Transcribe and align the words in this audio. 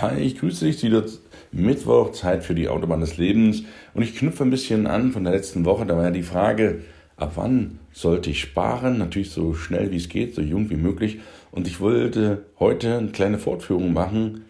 Hi, 0.00 0.18
ich 0.20 0.38
grüße 0.38 0.64
dich 0.64 0.82
wieder 0.82 1.04
Mittwoch, 1.52 2.12
Zeit 2.12 2.44
für 2.44 2.54
die 2.54 2.70
Autobahn 2.70 3.00
des 3.00 3.18
Lebens. 3.18 3.64
Und 3.92 4.02
ich 4.02 4.16
knüpfe 4.16 4.42
ein 4.42 4.48
bisschen 4.48 4.86
an 4.86 5.12
von 5.12 5.22
der 5.22 5.34
letzten 5.34 5.66
Woche. 5.66 5.84
Da 5.84 5.96
war 5.96 6.04
ja 6.04 6.10
die 6.10 6.22
Frage, 6.22 6.80
ab 7.18 7.32
wann 7.34 7.78
sollte 7.92 8.30
ich 8.30 8.40
sparen? 8.40 8.96
Natürlich 8.96 9.30
so 9.32 9.52
schnell 9.52 9.90
wie 9.90 9.98
es 9.98 10.08
geht, 10.08 10.34
so 10.34 10.40
jung 10.40 10.70
wie 10.70 10.76
möglich. 10.76 11.20
Und 11.50 11.66
ich 11.66 11.78
wollte 11.80 12.46
heute 12.58 12.96
eine 12.96 13.08
kleine 13.08 13.38
Fortführung 13.38 13.92
machen. 13.92 14.44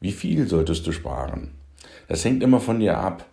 Wie 0.00 0.12
viel 0.12 0.48
solltest 0.48 0.86
du 0.86 0.92
sparen? 0.92 1.50
Das 2.08 2.24
hängt 2.24 2.42
immer 2.42 2.60
von 2.60 2.80
dir 2.80 2.96
ab, 2.96 3.26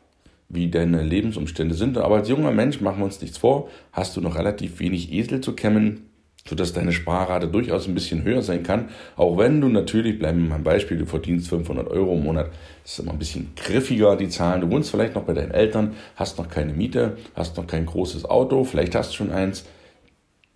wie 0.49 0.69
deine 0.69 1.01
Lebensumstände 1.01 1.75
sind. 1.75 1.97
Aber 1.97 2.15
als 2.15 2.27
junger 2.27 2.51
Mensch 2.51 2.81
machen 2.81 2.99
wir 2.99 3.05
uns 3.05 3.21
nichts 3.21 3.37
vor. 3.37 3.69
Hast 3.93 4.17
du 4.17 4.21
noch 4.21 4.35
relativ 4.35 4.81
wenig 4.81 5.13
Esel 5.13 5.39
zu 5.39 5.53
kämmen? 5.53 6.09
Sodass 6.45 6.73
deine 6.73 6.91
Sparrate 6.91 7.47
durchaus 7.47 7.87
ein 7.87 7.93
bisschen 7.93 8.23
höher 8.23 8.41
sein 8.41 8.63
kann. 8.63 8.89
Auch 9.15 9.37
wenn 9.37 9.61
du 9.61 9.69
natürlich, 9.69 10.19
bleiben 10.19 10.43
wir 10.43 10.49
mal 10.49 10.59
Beispiel, 10.59 10.97
du 10.97 11.05
verdienst 11.05 11.47
500 11.49 11.87
Euro 11.87 12.13
im 12.13 12.23
Monat, 12.23 12.49
ist 12.83 12.99
immer 12.99 13.13
ein 13.13 13.19
bisschen 13.19 13.53
griffiger, 13.55 14.15
die 14.17 14.29
Zahlen. 14.29 14.61
Du 14.61 14.69
wohnst 14.69 14.91
vielleicht 14.91 15.15
noch 15.15 15.23
bei 15.23 15.33
deinen 15.33 15.51
Eltern, 15.51 15.95
hast 16.15 16.37
noch 16.37 16.49
keine 16.49 16.73
Miete, 16.73 17.17
hast 17.35 17.55
noch 17.57 17.67
kein 17.67 17.85
großes 17.85 18.25
Auto, 18.25 18.63
vielleicht 18.63 18.95
hast 18.95 19.11
du 19.11 19.15
schon 19.15 19.31
eins. 19.31 19.65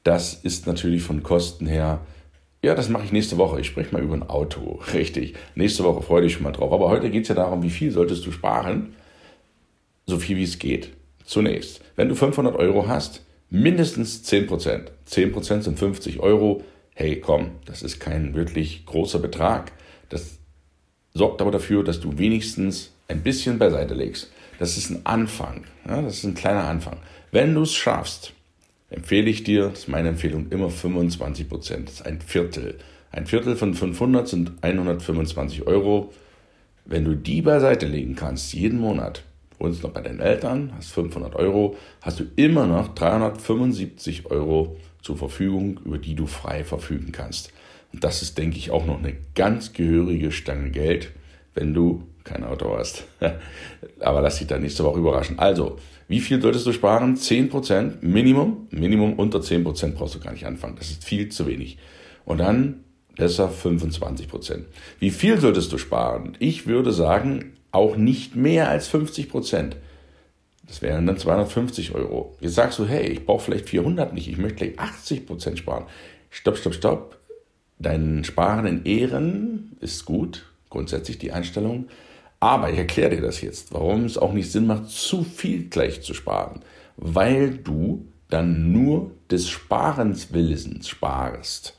Das 0.03 0.33
ist 0.33 0.67
natürlich 0.67 1.03
von 1.03 1.23
Kosten 1.23 1.67
her, 1.67 2.01
ja, 2.63 2.75
das 2.75 2.89
mache 2.89 3.05
ich 3.05 3.11
nächste 3.11 3.37
Woche. 3.37 3.61
Ich 3.61 3.67
spreche 3.67 3.93
mal 3.93 4.01
über 4.01 4.15
ein 4.15 4.29
Auto, 4.29 4.79
richtig. 4.93 5.35
Nächste 5.55 5.83
Woche 5.83 6.01
freue 6.01 6.23
dich 6.23 6.33
schon 6.33 6.43
mal 6.43 6.51
drauf. 6.51 6.71
Aber 6.73 6.89
heute 6.89 7.09
geht 7.09 7.23
es 7.23 7.29
ja 7.29 7.35
darum, 7.35 7.63
wie 7.63 7.69
viel 7.69 7.91
solltest 7.91 8.25
du 8.25 8.31
sparen? 8.31 8.95
So 10.05 10.17
viel 10.17 10.37
wie 10.37 10.43
es 10.43 10.59
geht. 10.59 10.93
Zunächst, 11.25 11.81
wenn 11.95 12.09
du 12.09 12.15
500 12.15 12.55
Euro 12.55 12.87
hast, 12.87 13.21
mindestens 13.49 14.23
10%. 14.23 14.87
10% 15.09 15.61
sind 15.61 15.79
50 15.79 16.19
Euro. 16.19 16.63
Hey, 16.93 17.19
komm, 17.19 17.51
das 17.65 17.83
ist 17.83 17.99
kein 17.99 18.33
wirklich 18.33 18.85
großer 18.85 19.19
Betrag. 19.19 19.71
Das 20.09 20.39
sorgt 21.13 21.41
aber 21.41 21.51
dafür, 21.51 21.83
dass 21.83 21.99
du 21.99 22.17
wenigstens 22.17 22.91
ein 23.07 23.21
bisschen 23.21 23.59
beiseite 23.59 23.93
legst. 23.93 24.31
Das 24.59 24.77
ist 24.77 24.89
ein 24.89 25.05
Anfang. 25.05 25.65
Ja, 25.87 26.01
das 26.01 26.17
ist 26.17 26.23
ein 26.23 26.33
kleiner 26.33 26.63
Anfang. 26.63 26.97
Wenn 27.31 27.53
du 27.53 27.61
es 27.61 27.73
schaffst, 27.73 28.33
empfehle 28.89 29.29
ich 29.29 29.43
dir, 29.43 29.69
das 29.69 29.79
ist 29.79 29.87
meine 29.87 30.09
Empfehlung, 30.09 30.47
immer 30.49 30.69
25% 30.69 31.85
Das 31.85 31.93
ist 31.95 32.05
ein 32.05 32.21
Viertel. 32.21 32.77
Ein 33.11 33.25
Viertel 33.25 33.55
von 33.55 33.73
500 33.73 34.27
sind 34.27 34.51
125 34.61 35.67
Euro. 35.67 36.13
Wenn 36.85 37.05
du 37.05 37.15
die 37.15 37.41
beiseite 37.41 37.85
legen 37.85 38.15
kannst, 38.15 38.53
jeden 38.53 38.79
Monat, 38.79 39.23
wohnst 39.59 39.83
noch 39.83 39.91
bei 39.91 40.01
deinen 40.01 40.19
Eltern, 40.19 40.71
hast 40.75 40.91
500 40.91 41.35
Euro, 41.35 41.75
hast 42.01 42.19
du 42.19 42.25
immer 42.35 42.67
noch 42.67 42.93
375 42.93 44.29
Euro 44.29 44.75
zur 45.01 45.17
Verfügung, 45.17 45.79
über 45.85 45.97
die 45.97 46.15
du 46.15 46.27
frei 46.27 46.63
verfügen 46.63 47.11
kannst. 47.11 47.51
Und 47.93 48.03
das 48.03 48.21
ist, 48.21 48.37
denke 48.37 48.57
ich, 48.57 48.71
auch 48.71 48.85
noch 48.85 48.99
eine 48.99 49.15
ganz 49.35 49.73
gehörige 49.73 50.31
Stange 50.31 50.71
Geld, 50.71 51.11
wenn 51.53 51.73
du 51.73 52.03
kein 52.23 52.43
Auto 52.43 52.75
hast. 52.77 53.05
Aber 53.99 54.21
lass 54.21 54.37
dich 54.37 54.47
da 54.47 54.59
nächste 54.59 54.83
Woche 54.83 54.99
überraschen. 54.99 55.39
Also, 55.39 55.77
wie 56.07 56.19
viel 56.19 56.41
solltest 56.41 56.65
du 56.65 56.73
sparen? 56.73 57.15
10% 57.15 57.97
Minimum. 58.01 58.67
Minimum 58.71 59.13
unter 59.13 59.39
10% 59.39 59.93
brauchst 59.93 60.15
du 60.15 60.19
gar 60.19 60.33
nicht 60.33 60.45
anfangen. 60.45 60.75
Das 60.77 60.89
ist 60.89 61.03
viel 61.03 61.29
zu 61.29 61.47
wenig. 61.47 61.77
Und 62.25 62.39
dann 62.39 62.83
besser 63.15 63.49
25%. 63.51 64.65
Wie 64.99 65.09
viel 65.09 65.39
solltest 65.39 65.71
du 65.71 65.77
sparen? 65.77 66.35
Ich 66.39 66.67
würde 66.67 66.91
sagen, 66.91 67.53
auch 67.71 67.95
nicht 67.95 68.35
mehr 68.35 68.69
als 68.69 68.87
50 68.87 69.29
Prozent. 69.29 69.77
Das 70.67 70.81
wären 70.81 71.07
dann 71.07 71.17
250 71.17 71.95
Euro. 71.95 72.35
Jetzt 72.41 72.55
sagst 72.55 72.79
du, 72.79 72.85
hey, 72.85 73.07
ich 73.07 73.25
brauche 73.25 73.45
vielleicht 73.45 73.69
400 73.69 74.13
nicht, 74.13 74.27
ich 74.27 74.37
möchte 74.37 74.65
gleich 74.65 74.79
80 74.79 75.25
Prozent 75.25 75.59
sparen. 75.59 75.85
Stopp, 76.29 76.57
stopp, 76.57 76.73
stopp. 76.73 77.17
Dein 77.79 78.23
Sparen 78.23 78.65
in 78.65 78.85
Ehren 78.85 79.77
ist 79.79 80.05
gut, 80.05 80.45
grundsätzlich 80.69 81.19
die 81.19 81.31
Einstellung. 81.31 81.87
Aber 82.39 82.71
ich 82.71 82.77
erkläre 82.77 83.15
dir 83.15 83.21
das 83.21 83.41
jetzt, 83.41 83.73
warum 83.73 84.05
es 84.05 84.17
auch 84.17 84.33
nicht 84.33 84.51
Sinn 84.51 84.67
macht, 84.67 84.89
zu 84.89 85.23
viel 85.23 85.69
gleich 85.69 86.01
zu 86.01 86.13
sparen. 86.13 86.61
Weil 86.97 87.57
du 87.57 88.05
dann 88.29 88.71
nur 88.71 89.11
des 89.31 89.49
Sparens 89.49 90.33
Willens 90.33 90.89
sparst. 90.89 91.76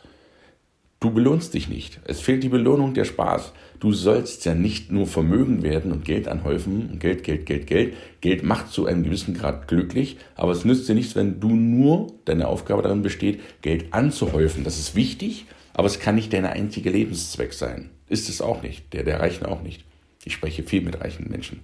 Du 1.01 1.13
belohnst 1.13 1.55
dich 1.55 1.69
nicht. 1.69 2.01
Es 2.05 2.21
fehlt 2.21 2.43
die 2.43 2.49
Belohnung, 2.49 2.93
der 2.93 3.05
Spaß. 3.05 3.53
Du 3.79 3.93
sollst 3.93 4.45
ja 4.45 4.55
nicht 4.55 4.91
nur 4.91 5.07
Vermögen 5.07 5.63
werden 5.63 5.93
und 5.93 6.05
Geld 6.05 6.27
anhäufen. 6.27 6.99
Geld, 6.99 7.23
Geld, 7.23 7.47
Geld, 7.47 7.69
Geld. 7.69 7.95
Geld 8.21 8.43
macht 8.43 8.73
zu 8.73 8.87
einem 8.87 9.05
gewissen 9.05 9.35
Grad 9.35 9.69
glücklich, 9.69 10.17
aber 10.35 10.51
es 10.51 10.65
nützt 10.65 10.89
dir 10.89 10.97
nichts, 10.97 11.15
wenn 11.15 11.39
du 11.39 11.51
nur 11.51 12.09
deine 12.25 12.49
Aufgabe 12.49 12.83
darin 12.83 13.03
besteht, 13.03 13.41
Geld 13.63 13.93
anzuhäufen. 13.95 14.65
Das 14.65 14.81
ist 14.81 14.97
wichtig, 14.97 15.47
aber 15.73 15.87
es 15.87 16.01
kann 16.01 16.17
nicht 16.17 16.33
dein 16.33 16.45
einziger 16.45 16.91
Lebenszweck 16.91 17.53
sein. 17.53 17.91
Ist 18.09 18.29
es 18.29 18.41
auch 18.41 18.65
nicht. 18.65 18.93
Der 18.93 19.05
der 19.05 19.21
Reichen 19.21 19.47
auch 19.47 19.63
nicht. 19.63 19.85
Ich 20.25 20.33
spreche 20.33 20.65
viel 20.65 20.81
mit 20.81 21.01
reichen 21.01 21.31
Menschen. 21.31 21.61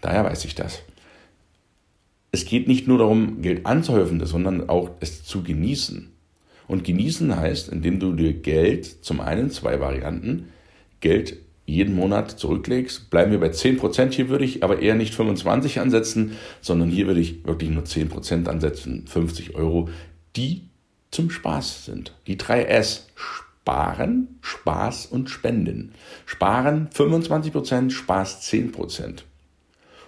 Daher 0.00 0.24
weiß 0.24 0.44
ich 0.44 0.56
das. 0.56 0.80
Es 2.32 2.46
geht 2.46 2.66
nicht 2.66 2.88
nur 2.88 2.98
darum, 2.98 3.42
Geld 3.42 3.64
anzuhäufen, 3.64 4.24
sondern 4.26 4.68
auch 4.68 4.90
es 4.98 5.22
zu 5.22 5.44
genießen. 5.44 6.12
Und 6.68 6.84
genießen 6.84 7.36
heißt, 7.36 7.68
indem 7.68 8.00
du 8.00 8.12
dir 8.12 8.32
Geld, 8.32 9.04
zum 9.04 9.20
einen 9.20 9.50
zwei 9.50 9.80
Varianten, 9.80 10.48
Geld 11.00 11.36
jeden 11.64 11.94
Monat 11.94 12.30
zurücklegst, 12.30 13.10
bleiben 13.10 13.30
wir 13.30 13.40
bei 13.40 13.50
10%. 13.50 14.12
Hier 14.12 14.28
würde 14.28 14.44
ich 14.44 14.62
aber 14.64 14.80
eher 14.80 14.94
nicht 14.94 15.14
25 15.14 15.80
ansetzen, 15.80 16.32
sondern 16.60 16.90
hier 16.90 17.06
würde 17.06 17.20
ich 17.20 17.44
wirklich 17.44 17.70
nur 17.70 17.84
10% 17.84 18.46
ansetzen, 18.46 19.06
50 19.06 19.54
Euro, 19.54 19.88
die 20.36 20.68
zum 21.10 21.30
Spaß 21.30 21.84
sind. 21.84 22.14
Die 22.26 22.36
drei 22.36 22.64
S. 22.64 23.08
Sparen, 23.14 24.38
Spaß 24.40 25.06
und 25.06 25.30
Spenden. 25.30 25.92
Sparen 26.26 26.88
25%, 26.88 27.90
Spaß 27.90 28.42
10%. 28.50 29.22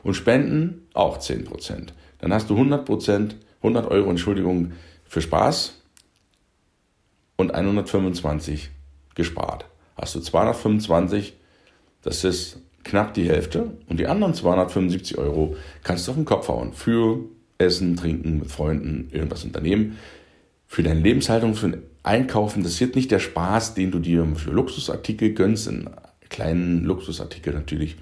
Und 0.03 0.15
Spenden 0.15 0.83
auch 0.93 1.19
10%. 1.19 1.89
Dann 2.19 2.33
hast 2.33 2.51
du 2.51 2.57
100%, 2.57 3.35
100 3.63 3.91
Euro, 3.91 4.11
Entschuldigung, 4.11 4.73
für 5.05 5.21
Spaß 5.21 5.81
und 7.37 7.55
125 7.55 8.71
gespart. 9.15 9.67
Hast 9.97 10.15
du 10.15 10.21
225, 10.21 11.35
das 12.03 12.25
ist 12.25 12.61
knapp 12.83 13.15
die 13.15 13.29
Hälfte 13.29 13.73
und 13.89 13.99
die 13.99 14.07
anderen 14.07 14.35
275 14.35 15.19
Euro 15.19 15.57
kannst 15.83 16.07
du 16.07 16.13
auf 16.13 16.17
den 16.17 16.25
Kopf 16.25 16.49
hauen 16.49 16.73
für 16.73 17.21
Essen, 17.59 17.97
Trinken, 17.97 18.41
mit 18.41 18.51
Freunden, 18.51 19.09
irgendwas 19.13 19.45
unternehmen. 19.45 19.99
Für 20.67 20.83
deine 20.83 21.01
Lebenshaltung, 21.01 21.55
für 21.55 21.69
ein 21.69 21.83
Einkaufen, 22.03 22.63
das 22.63 22.81
wird 22.81 22.97
nicht 22.97 23.11
der 23.11 23.21
Spaß, 23.21 23.75
den 23.75 23.91
du 23.91 23.99
dir 23.99 24.27
für 24.37 24.51
Luxusartikel 24.51 25.33
gönnst, 25.33 25.69
in 25.69 25.89
kleinen 26.29 26.85
Luxusartikel 26.85 27.55
natürlich. 27.55 27.97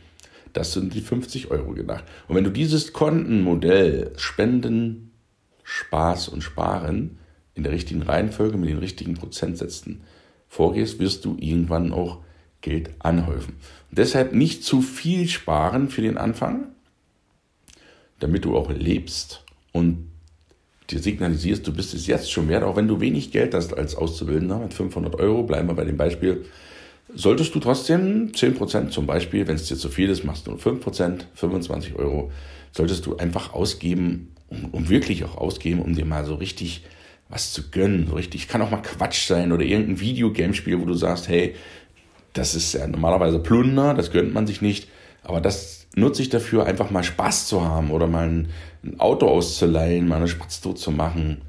Das 0.53 0.73
sind 0.73 0.95
die 0.95 1.01
50 1.01 1.51
Euro 1.51 1.73
gedacht. 1.73 2.05
Und 2.29 2.37
wenn 2.37 2.45
du 2.45 2.51
dieses 2.51 2.93
Kontenmodell 2.93 4.13
Spenden, 4.17 5.13
Spaß 5.63 6.29
und 6.29 6.43
Sparen 6.43 7.19
in 7.55 7.63
der 7.63 7.73
richtigen 7.73 8.03
Reihenfolge 8.03 8.57
mit 8.57 8.71
den 8.71 8.79
richtigen 8.79 9.15
Prozentsätzen 9.15 10.03
vorgehst, 10.49 10.99
wirst 10.99 11.25
du 11.25 11.37
irgendwann 11.39 11.93
auch 11.93 12.19
Geld 12.61 12.91
anhäufen. 12.99 13.55
Und 13.91 13.99
deshalb 13.99 14.33
nicht 14.33 14.65
zu 14.65 14.81
viel 14.81 15.29
sparen 15.29 15.89
für 15.89 16.03
den 16.03 16.17
Anfang, 16.17 16.69
damit 18.21 18.45
du 18.45 18.57
auch 18.57 18.71
lebst 18.71 19.45
und 19.73 20.09
dir 20.91 21.01
signalisierst, 21.01 21.67
du 21.67 21.73
bist 21.73 21.95
es 21.95 22.07
jetzt 22.07 22.31
schon 22.31 22.49
wert, 22.49 22.65
auch 22.65 22.77
wenn 22.77 22.89
du 22.89 23.01
wenig 23.01 23.33
Geld 23.33 23.55
hast 23.55 23.77
als 23.77 23.95
Auszubildender 23.95 24.59
mit 24.59 24.75
500 24.75 25.17
Euro, 25.17 25.43
bleiben 25.43 25.69
wir 25.69 25.75
bei 25.75 25.85
dem 25.85 25.97
Beispiel, 25.97 26.45
solltest 27.15 27.55
du 27.55 27.61
trotzdem 27.61 28.33
10% 28.33 28.91
zum 28.91 29.07
Beispiel, 29.07 29.47
wenn 29.47 29.57
es 29.57 29.69
dir 29.69 29.77
zu 29.77 29.89
viel 29.89 30.09
ist, 30.09 30.25
machst 30.25 30.47
du 30.47 30.53
nur 30.53 30.61
5%, 30.61 31.25
25 31.35 31.97
Euro, 31.97 32.31
solltest 32.73 33.07
du 33.07 33.17
einfach 33.17 33.53
ausgeben, 33.53 34.35
um, 34.49 34.67
um 34.67 34.89
wirklich 34.89 35.25
auch 35.25 35.37
ausgeben, 35.37 35.83
um 35.83 35.95
dir 35.95 36.05
mal 36.05 36.25
so 36.25 36.35
richtig 36.35 36.85
was 37.33 37.53
zu 37.53 37.71
gönnen, 37.71 38.07
so 38.09 38.15
richtig. 38.15 38.47
Kann 38.47 38.61
auch 38.61 38.71
mal 38.71 38.83
Quatsch 38.83 39.27
sein 39.27 39.53
oder 39.53 39.65
irgendein 39.65 40.01
Videogamespiel, 40.01 40.79
wo 40.81 40.85
du 40.85 40.95
sagst, 40.95 41.29
hey, 41.29 41.55
das 42.35 42.55
ist 42.55 42.75
ja 42.75 42.87
normalerweise 42.87 43.39
Plunder, 43.39 43.95
das 43.95 44.11
gönnt 44.11 44.35
man 44.35 44.47
sich 44.47 44.61
nicht, 44.61 44.89
aber 45.25 45.41
das 45.41 45.87
nutze 45.97 46.23
ich 46.23 46.29
dafür, 46.29 46.67
einfach 46.67 46.91
mal 46.91 47.03
Spaß 47.03 47.47
zu 47.47 47.65
haben 47.65 47.91
oder 47.91 48.07
mal 48.07 48.29
ein, 48.29 48.49
ein 48.85 49.01
Auto 49.01 49.29
auszuleihen, 49.29 50.09
mal 50.09 50.17
eine 50.17 50.29
Spritztour 50.29 50.77
zu 50.77 50.91
machen. 50.91 51.43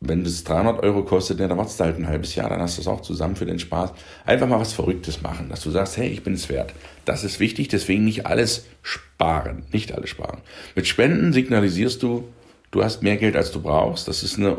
Wenn 0.00 0.24
das 0.24 0.42
300 0.42 0.82
Euro 0.82 1.04
kostet, 1.04 1.38
dann 1.38 1.56
wartest 1.56 1.78
du 1.78 1.84
halt 1.84 1.96
ein 1.98 2.08
halbes 2.08 2.34
Jahr, 2.34 2.48
dann 2.48 2.60
hast 2.60 2.76
du 2.76 2.82
es 2.82 2.88
auch 2.88 3.02
zusammen 3.02 3.36
für 3.36 3.46
den 3.46 3.60
Spaß. 3.60 3.92
Einfach 4.26 4.48
mal 4.48 4.58
was 4.58 4.72
Verrücktes 4.72 5.22
machen, 5.22 5.48
dass 5.48 5.62
du 5.62 5.70
sagst, 5.70 5.96
hey, 5.96 6.08
ich 6.08 6.24
bin 6.24 6.34
es 6.34 6.48
wert. 6.48 6.72
Das 7.04 7.22
ist 7.22 7.38
wichtig, 7.38 7.68
deswegen 7.68 8.04
nicht 8.04 8.26
alles 8.26 8.66
sparen, 8.82 9.64
nicht 9.70 9.92
alles 9.92 10.10
sparen. 10.10 10.40
Mit 10.74 10.88
Spenden 10.88 11.32
signalisierst 11.32 12.02
du, 12.02 12.24
du 12.72 12.82
hast 12.82 13.04
mehr 13.04 13.16
Geld, 13.16 13.36
als 13.36 13.52
du 13.52 13.62
brauchst. 13.62 14.08
Das 14.08 14.24
ist 14.24 14.38
eine, 14.38 14.58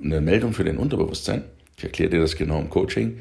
eine 0.00 0.20
Meldung 0.20 0.52
für 0.52 0.62
dein 0.62 0.78
Unterbewusstsein. 0.78 1.42
Ich 1.76 1.82
erkläre 1.82 2.10
dir 2.10 2.20
das 2.20 2.36
genau 2.36 2.60
im 2.60 2.70
Coaching. 2.70 3.18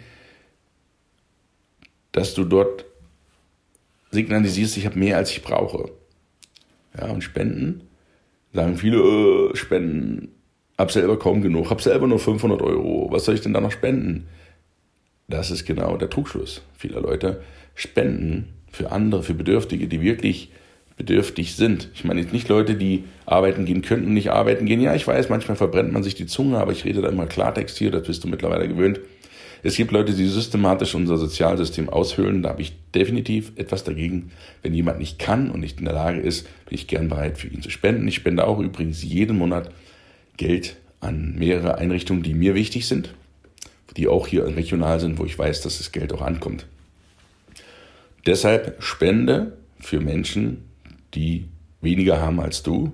Dass 2.11 2.35
du 2.35 2.43
dort 2.43 2.85
signalisierst, 4.11 4.77
ich 4.77 4.85
habe 4.85 4.99
mehr, 4.99 5.17
als 5.17 5.31
ich 5.31 5.41
brauche. 5.41 5.91
Ja, 6.95 7.07
und 7.07 7.23
Spenden, 7.23 7.81
sagen 8.53 8.77
viele, 8.77 8.99
äh, 8.99 9.55
Spenden, 9.55 10.29
hab 10.77 10.91
selber 10.91 11.17
kaum 11.17 11.41
genug, 11.41 11.71
hab 11.71 11.81
selber 11.81 12.05
nur 12.05 12.19
500 12.19 12.61
Euro, 12.61 13.07
was 13.11 13.25
soll 13.25 13.33
ich 13.33 13.41
denn 13.41 13.53
da 13.53 13.61
noch 13.61 13.71
spenden? 13.71 14.27
das 15.27 15.51
ist 15.51 15.65
genau 15.65 15.97
der 15.97 16.09
Trugschluss 16.09 16.61
vieler 16.77 17.01
Leute, 17.01 17.41
spenden 17.75 18.53
für 18.71 18.91
andere, 18.91 19.23
für 19.23 19.33
Bedürftige, 19.33 19.87
die 19.87 20.01
wirklich 20.01 20.51
bedürftig 20.97 21.55
sind. 21.55 21.89
Ich 21.93 22.03
meine 22.03 22.21
jetzt 22.21 22.33
nicht 22.33 22.49
Leute, 22.49 22.75
die 22.75 23.05
arbeiten 23.25 23.65
gehen 23.65 23.83
könnten, 23.83 24.13
nicht 24.13 24.31
arbeiten 24.31 24.65
gehen. 24.65 24.81
Ja, 24.81 24.95
ich 24.95 25.07
weiß, 25.07 25.29
manchmal 25.29 25.55
verbrennt 25.55 25.93
man 25.93 26.03
sich 26.03 26.15
die 26.15 26.25
Zunge, 26.25 26.57
aber 26.57 26.71
ich 26.71 26.85
rede 26.85 27.01
da 27.01 27.09
immer 27.09 27.27
Klartext 27.27 27.77
hier, 27.77 27.91
das 27.91 28.07
bist 28.07 28.23
du 28.23 28.27
mittlerweile 28.27 28.67
gewöhnt. 28.67 28.99
Es 29.63 29.75
gibt 29.75 29.91
Leute, 29.91 30.13
die 30.13 30.27
systematisch 30.27 30.95
unser 30.95 31.17
Sozialsystem 31.17 31.89
aushöhlen. 31.89 32.43
Da 32.43 32.49
habe 32.49 32.61
ich 32.61 32.73
definitiv 32.93 33.51
etwas 33.55 33.83
dagegen. 33.83 34.31
Wenn 34.61 34.73
jemand 34.73 34.99
nicht 34.99 35.19
kann 35.19 35.51
und 35.51 35.59
nicht 35.59 35.79
in 35.79 35.85
der 35.85 35.93
Lage 35.93 36.19
ist, 36.19 36.47
bin 36.65 36.75
ich 36.75 36.87
gern 36.87 37.09
bereit, 37.09 37.37
für 37.37 37.47
ihn 37.47 37.61
zu 37.61 37.69
spenden. 37.69 38.07
Ich 38.07 38.15
spende 38.15 38.45
auch 38.45 38.59
übrigens 38.59 39.03
jeden 39.03 39.37
Monat 39.37 39.71
Geld 40.37 40.77
an 40.99 41.35
mehrere 41.37 41.77
Einrichtungen, 41.77 42.23
die 42.23 42.33
mir 42.33 42.55
wichtig 42.55 42.87
sind, 42.87 43.13
die 43.95 44.07
auch 44.07 44.27
hier 44.27 44.45
regional 44.45 44.99
sind, 44.99 45.17
wo 45.17 45.25
ich 45.25 45.37
weiß, 45.37 45.61
dass 45.61 45.79
das 45.79 45.91
Geld 45.91 46.13
auch 46.13 46.21
ankommt. 46.21 46.67
Deshalb 48.25 48.81
spende 48.83 49.57
für 49.79 49.99
Menschen, 49.99 50.66
die 51.13 51.47
weniger 51.81 52.21
haben 52.21 52.39
als 52.39 52.63
du. 52.63 52.91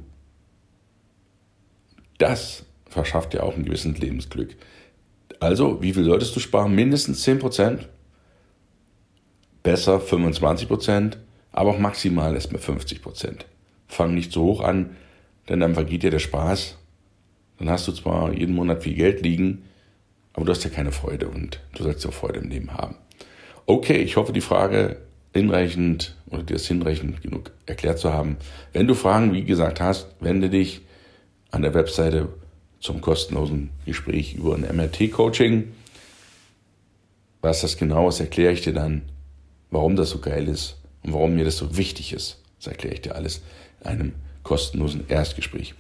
Das 2.17 2.65
verschafft 2.85 3.33
dir 3.33 3.43
auch 3.43 3.55
ein 3.55 3.65
gewisses 3.65 3.97
Lebensglück. 3.97 4.55
Also, 5.39 5.81
wie 5.81 5.93
viel 5.93 6.05
solltest 6.05 6.35
du 6.35 6.39
sparen? 6.39 6.75
Mindestens 6.75 7.27
10%, 7.27 7.79
besser 9.61 9.97
25%, 9.97 11.17
aber 11.51 11.71
auch 11.71 11.79
maximal 11.79 12.33
erst 12.33 12.53
mit 12.53 12.61
50%. 12.61 13.39
Fang 13.87 14.13
nicht 14.13 14.31
so 14.31 14.43
hoch 14.43 14.61
an, 14.61 14.95
denn 15.49 15.59
dann 15.59 15.73
vergeht 15.73 16.03
dir 16.03 16.11
der 16.11 16.19
Spaß. 16.19 16.77
Dann 17.59 17.69
hast 17.69 17.87
du 17.87 17.91
zwar 17.91 18.33
jeden 18.33 18.55
Monat 18.55 18.83
viel 18.83 18.95
Geld 18.95 19.21
liegen, 19.21 19.63
aber 20.33 20.45
du 20.45 20.51
hast 20.51 20.63
ja 20.63 20.69
keine 20.69 20.91
Freude 20.91 21.27
und 21.27 21.59
du 21.75 21.83
sollst 21.83 22.05
ja 22.05 22.11
Freude 22.11 22.39
im 22.39 22.49
Leben 22.49 22.73
haben. 22.73 22.95
Okay, 23.65 23.97
ich 23.97 24.17
hoffe, 24.17 24.33
die 24.33 24.41
Frage 24.41 24.97
hinreichend 25.33 26.15
oder 26.29 26.43
dir 26.43 26.55
ist 26.55 26.67
hinreichend 26.67 27.21
genug 27.21 27.51
erklärt 27.65 27.99
zu 27.99 28.13
haben. 28.13 28.37
Wenn 28.71 28.87
du 28.87 28.93
Fragen, 28.93 29.33
wie 29.33 29.43
gesagt, 29.43 29.81
hast, 29.81 30.07
wende 30.19 30.49
dich 30.49 30.81
an 31.51 31.61
der 31.61 31.73
Webseite 31.73 32.29
zum 32.79 33.01
kostenlosen 33.01 33.69
Gespräch 33.85 34.35
über 34.35 34.55
ein 34.55 34.61
MRT-Coaching. 34.75 35.71
Was 37.41 37.61
das 37.61 37.77
genau 37.77 38.09
ist, 38.09 38.19
erkläre 38.19 38.53
ich 38.53 38.61
dir 38.61 38.73
dann, 38.73 39.03
warum 39.71 39.95
das 39.95 40.09
so 40.09 40.19
geil 40.19 40.47
ist 40.47 40.77
und 41.03 41.13
warum 41.13 41.35
mir 41.35 41.45
das 41.45 41.57
so 41.57 41.77
wichtig 41.77 42.13
ist. 42.13 42.39
Das 42.57 42.67
erkläre 42.67 42.95
ich 42.95 43.01
dir 43.01 43.15
alles 43.15 43.41
in 43.81 43.87
einem 43.87 44.13
kostenlosen 44.43 45.07
Erstgespräch. 45.07 45.73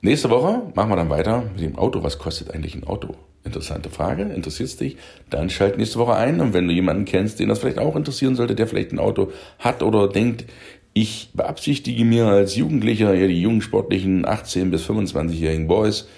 Nächste 0.00 0.30
Woche 0.30 0.62
machen 0.74 0.90
wir 0.90 0.96
dann 0.96 1.10
weiter 1.10 1.42
mit 1.52 1.60
dem 1.60 1.76
Auto. 1.76 2.02
Was 2.04 2.18
kostet 2.18 2.52
eigentlich 2.52 2.74
ein 2.74 2.84
Auto? 2.84 3.16
Interessante 3.44 3.88
Frage, 3.88 4.22
interessiert 4.22 4.78
dich? 4.80 4.96
Dann 5.30 5.48
schalt 5.48 5.78
nächste 5.78 5.98
Woche 5.98 6.14
ein 6.14 6.40
und 6.40 6.52
wenn 6.52 6.68
du 6.68 6.74
jemanden 6.74 7.04
kennst, 7.04 7.40
den 7.40 7.48
das 7.48 7.60
vielleicht 7.60 7.78
auch 7.78 7.96
interessieren 7.96 8.36
sollte, 8.36 8.54
der 8.54 8.66
vielleicht 8.66 8.92
ein 8.92 8.98
Auto 8.98 9.32
hat 9.58 9.82
oder 9.82 10.08
denkt, 10.08 10.44
ich 10.92 11.30
beabsichtige 11.32 12.04
mir 12.04 12.26
als 12.26 12.56
Jugendlicher, 12.56 13.14
ja 13.14 13.26
die 13.26 13.40
jungen 13.40 13.62
sportlichen 13.62 14.26
18 14.26 14.70
bis 14.70 14.84
25-jährigen 14.88 15.68
Boys, 15.68 16.08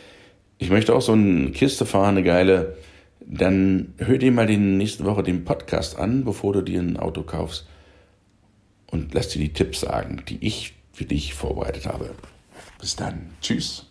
ich 0.58 0.70
möchte 0.70 0.94
auch 0.94 1.02
so 1.02 1.12
eine 1.12 1.50
Kiste 1.50 1.86
fahren, 1.86 2.16
eine 2.16 2.22
geile, 2.22 2.76
dann 3.20 3.94
hör 3.98 4.18
dir 4.18 4.32
mal 4.32 4.46
den 4.46 4.76
nächste 4.76 5.04
Woche 5.04 5.22
den 5.22 5.44
Podcast 5.44 5.98
an, 5.98 6.24
bevor 6.24 6.52
du 6.52 6.62
dir 6.62 6.80
ein 6.80 6.96
Auto 6.96 7.22
kaufst 7.22 7.66
und 8.90 9.14
lass 9.14 9.28
dir 9.28 9.40
die 9.40 9.52
Tipps 9.52 9.80
sagen, 9.80 10.22
die 10.28 10.38
ich 10.40 10.74
für 10.92 11.04
dich 11.04 11.34
vorbereitet 11.34 11.86
habe. 11.86 12.10
Bis 12.80 12.96
dann. 12.96 13.30
Tschüss. 13.40 13.89